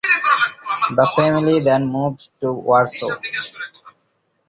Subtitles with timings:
[0.95, 3.19] The family then moved to Warsaw.